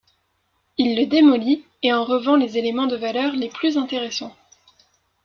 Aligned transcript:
Il 0.79 0.95
le 0.97 1.05
démolit, 1.05 1.63
et 1.83 1.93
en 1.93 2.05
revend 2.05 2.35
les 2.35 2.57
éléments 2.57 2.87
de 2.87 2.95
valeur 2.97 3.33
les 3.35 3.49
plus 3.49 3.77
intéressants. 3.77 4.35